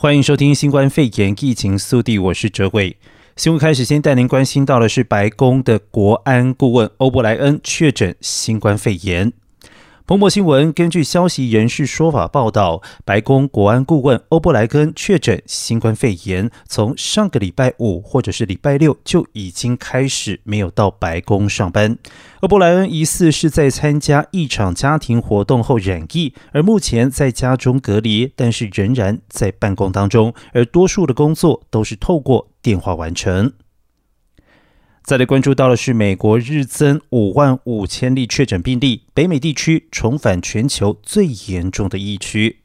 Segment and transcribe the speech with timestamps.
[0.00, 2.96] 欢迎收听新冠肺炎疫情速递，我是哲伟。
[3.36, 9.30] 新闻开始，先带您关心到的是白宫的国安顾问欧布莱恩确诊新冠肺炎。
[10.10, 21.96] 彭博新闻根据消息人士说法报道，白宫国安顾问欧布莱恩确诊新冠肺炎，从上个礼拜五或者是礼拜六就已经开始没有到白宫上班。
[22.40, 33.52] 欧布莱恩疑似是在参加一场家庭活动后染疫，而目前在家中隔离，但是仍然在办公当中，而多数的工作都是透过电话完成。
[35.10, 42.60] 再来关注到的是，美国日增五万五千例确诊病例，北美地区重返全球最严重的疫区。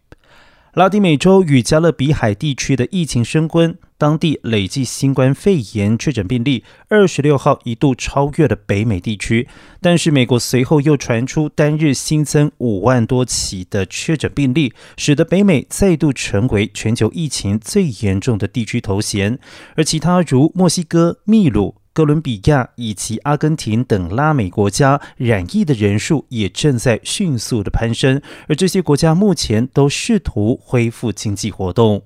[0.75, 9.47] 拉丁美洲与加勒比海地区的疫情升温，当地累计新冠肺炎确诊病例二十六号一度超越了北美地区，
[9.81, 19.39] 但是美国随后又传出单日新增五万多起的确诊病例，使得北美再度成为全球疫情最严重的地区头衔，
[19.75, 21.77] 而其他如墨西哥、秘鲁。
[21.95, 32.03] 哥伦比亚以及阿根廷等拉美国家染疫的人数也正在迅速的攀升，而这些国家目前都试图恢复经济活动。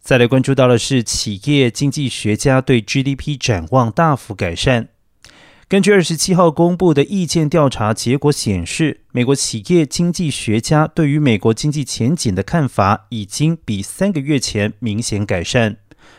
[0.00, 4.90] 再来关注到的是，企业经济学家对 GDP 展望大幅改善。
[5.66, 15.78] 根据二十七号公布的意见调查结果显示，美国企业经济学家对于美国经济前景的看法已经比三个月前明显改善。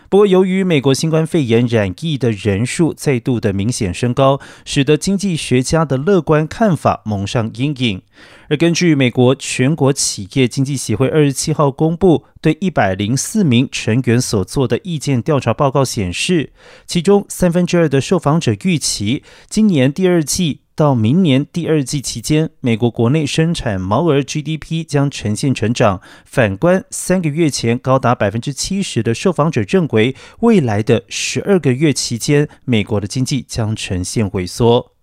[0.09, 8.01] 不过，由于美国新冠肺炎染疫的人数再度的明显升高，使得经济学家的乐观看法蒙上阴影。
[8.49, 16.53] 而根据美国全国企业经济协会二十七号公布对一百零四名成员所做的意见调查报告显示，
[16.85, 20.61] 其中三分之二的受访者预期今年第二季。
[20.77, 25.99] 到明年第二季期间，美国国内生产毛额 GDP 将呈现成长。
[26.23, 34.96] 反观三个月前，高达百分之七十的受访者认为，未来的十二个月期间，美国的经济将呈现萎缩。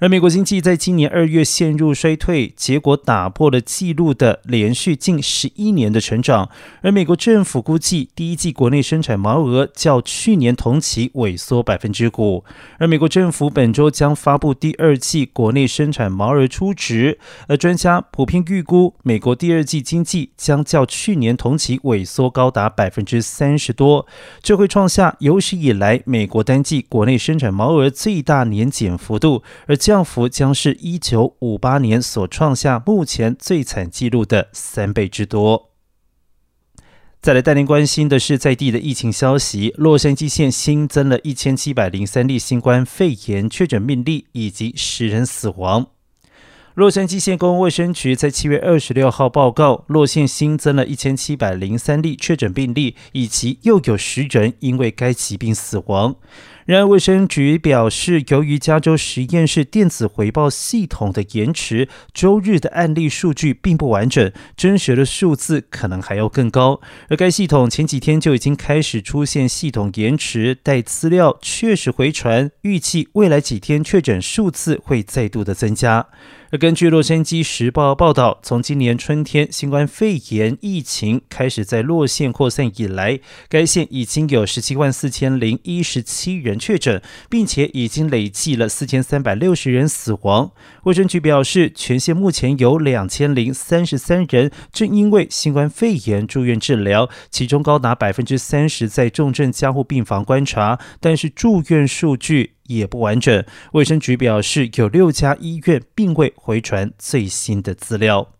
[0.00, 6.48] 而美国经济在今年二月陷入衰退，结果打破了纪录的连续近十一年的成长。
[6.82, 12.44] 而美国政府估计，第一季国内生产毛额较去年同期萎缩百分之五。
[12.78, 24.06] 而美国政府本周将发布第二季国内生产毛额初值，而专家普遍预估，美国第二季经济将较去年同期萎缩高达百分之三十多，
[24.40, 29.76] 这会创下有史以来美国单季国内生产毛额最大年减幅度，而。
[29.88, 35.70] 降幅将是一九五八年所创下目前最惨纪录的三倍之多。
[37.22, 45.86] 再来带您关心的是在地的疫情消息，洛杉矶县新增了一千七百零三例新冠肺炎确诊病例，以及十人死亡。
[46.74, 56.16] 洛杉矶县公共卫生局在七月二十六号报告，洛县新增了一千七百零三例确诊病例，以及又有十人因为该疾病死亡。
[56.68, 66.82] 然而，卫生局表示，由于加州实验室电子回报系统的延迟，周日的案例数据并不完整，真实的数字可能还要更高。
[67.08, 76.08] 而该系统前几天就已经开始出现系统延迟，待资料确实回传，预计未来几天确诊数字会再度的增加。
[76.50, 90.50] 而根据《洛杉矶时报》报道，从今年春天新冠肺炎疫情开始在洛县扩散以来，该县已经有十七万四千零一十七人确诊，并且已经累计了四千三百六十人死亡。
[90.84, 102.54] 卫生局表示，全县目前有两千零三十三人正因为新冠肺炎住院治疗，其中高达百分之三十在重症加护病房观察，但是住院数据。
[102.68, 103.42] 也不完整。
[103.72, 108.37] 卫生局表示，有六家医院并未回传最新的资料。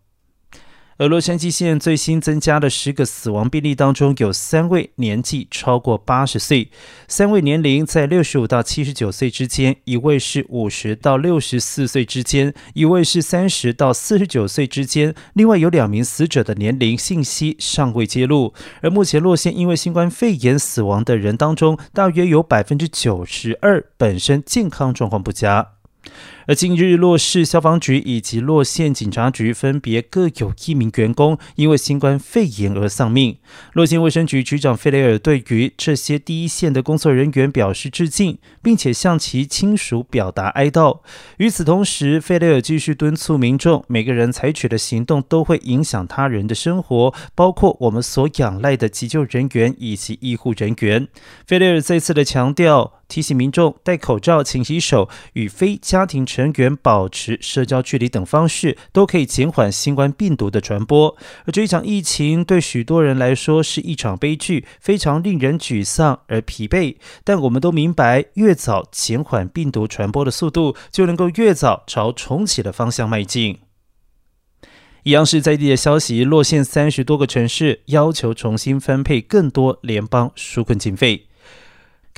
[0.99, 6.69] 而洛杉矶县最新增加的十个死亡病例当中，有三位年纪超过八十岁，
[7.07, 15.15] 三位年龄在六十五到七十九岁之间，一位是五十到六十四岁之间，一位是三十到四十九岁之间。
[15.35, 18.53] 另外有两名死者的年龄信息尚未揭露。
[18.81, 25.69] 而目前洛县因为新冠肺炎死亡的人当中，大约有百分之九十二本身健康状况不佳。
[26.47, 33.37] 而近日，洛市消防局以及洛县警察局分别各有一名员工因为新冠肺炎而丧命。
[33.73, 41.01] 洛县卫生局局长费雷尔对于这些第一线的工作人员表示致敬，并且向其亲属表达哀悼。
[41.37, 51.07] 与此同时，费雷尔继续敦促民众，每个人采取的行动都会影响他人的生活，包括我们所仰赖的急救人员以及医护人员。
[51.45, 61.17] 费雷尔再次的强调，提醒民众戴口罩、勤洗手，与非家庭成成员保持社交距离等方式，都可以减缓新冠病毒的传播。
[61.45, 66.95] 而这一场疫情对许多人来说是一场悲剧，非常令人沮丧而疲惫。
[67.25, 73.59] 但我们都明白，越早减缓病毒传播的速度，就能够越早朝重启的方向迈进。
[75.03, 81.28] 一样是在地的消息，落线三十多个城市要求重新分配更多联邦纾困经费。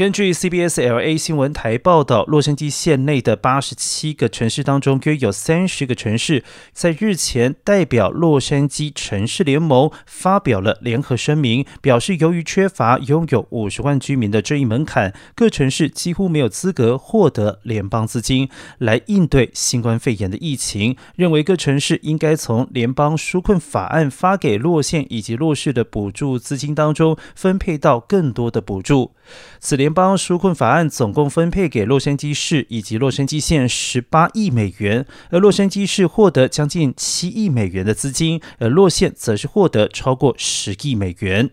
[0.02, 6.44] 根据 CBS LA 新闻台报道，洛杉矶县内的八十七个城市当中，约有三十个城市
[6.74, 18.50] 在日前代表洛杉矶城市联盟发表了联合声明，表示由于缺乏拥有五十万居民的这一门槛，各城市几乎没有资格获得联邦资金
[18.80, 20.98] 来应对新冠肺炎的疫情。
[21.16, 29.12] 认为各城市应该从联邦纾困法案发给洛县以及洛市的补助资金当中分配到更多的补助。
[29.60, 41.52] 此联邦纾困法案总共分配给洛杉矶市以及洛杉矶县十八亿美元，而洛杉矶市获得将近七亿美元的资金，而洛县则是获得超过十亿美元。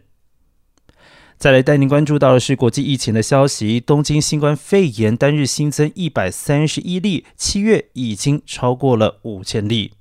[1.37, 9.93] 再来带您关注到的是国际疫情的消息，东京新冠肺炎单日新增一百三十一例，七月已经超过了五千例。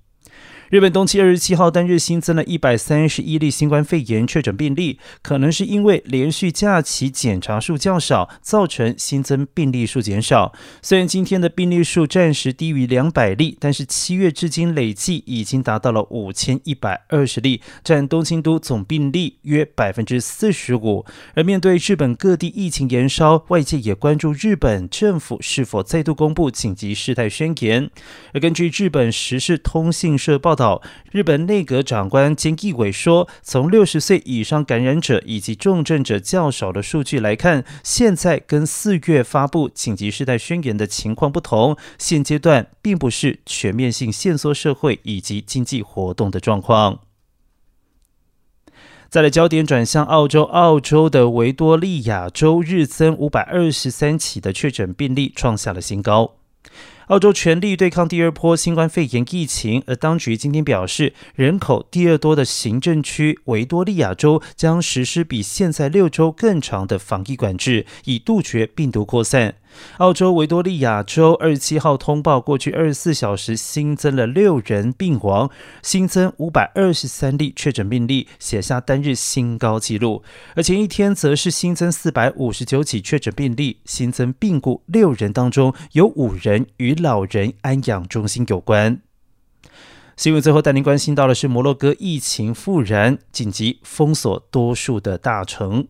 [0.70, 10.52] 日本东京二十七号单日新增了一百三十一例新冠肺炎确诊病例，可能是因为连续假期检查数较少，造成新增病例数减少。
[10.82, 21.06] 虽然今天的病例数暂时低于两百例，但是七月至今累计已经达到了五千一百二十例，占东京都总病例约百分之四十五。
[21.36, 27.90] 而面对日本各地疫情延烧，外界也关注日本政府是否再度公布紧急事态宣言。
[28.34, 30.57] 而根据日本时事通信社报。
[31.12, 41.78] 日本内阁长官菅义伟说：“从六十岁以上感染者以及重症者较少的数据来看，现在跟四月发布紧急事态宣言的情况不同。
[41.98, 47.00] 现阶段并不是全面性限缩社会以及经济活动的状况。”
[49.10, 56.34] 再来焦点转向澳洲，澳洲的维多利亚州日增五百二十三起的确诊病例，创下了新高。
[57.08, 69.56] 澳洲全力对抗第二波新冠肺炎疫情，而当局今天表示，人口第二多的行政区维多利亚州将实施比现在六周更长的防疫管制，以杜绝病毒扩散。
[69.98, 75.50] 澳洲维多利亚州二十七号通报，过去二十四小时新增了六人病亡，
[75.82, 80.24] 新增五百二十三例确诊病例，写下单日新高纪录。
[80.56, 89.00] 而前一天则是新增四百五十九起确诊病例，新增病故六人当中有五人与老人安养中心有关。
[90.16, 95.88] 新闻最后带您关心到的是摩洛哥疫情复燃，紧急封锁多数的大城。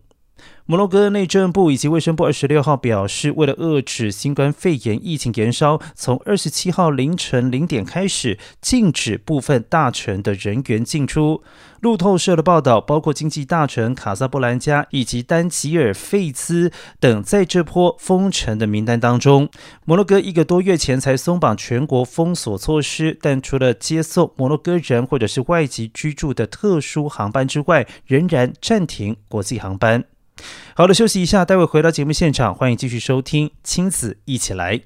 [0.68, 11.42] 摩洛哥内政部以及卫生部二十六号表示，为了遏制新冠肺炎疫情延烧，从二十七号凌晨零点开始，禁止部分大城的人员进出。
[11.80, 16.70] 路透社的报道，包括经济大臣卡萨布兰加以及丹吉尔费兹
[17.00, 19.48] 等，在这波封城的名单当中。
[19.86, 30.04] 摩洛哥一个多月前才松绑全国封锁措施，但除了接送摩洛哥人或者是外籍居住的特殊航班之外，仍然暂停国际航班。
[30.74, 34.76] 好的，休息一下，待会回到节目现场，欢迎继续收听《亲子一起来》。